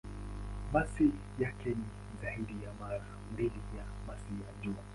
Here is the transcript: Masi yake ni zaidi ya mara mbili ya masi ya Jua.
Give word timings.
Masi 0.73 1.11
yake 1.39 1.69
ni 1.69 1.85
zaidi 2.21 2.63
ya 2.63 2.73
mara 2.79 3.05
mbili 3.33 3.61
ya 3.77 3.85
masi 4.07 4.33
ya 4.45 4.61
Jua. 4.63 4.83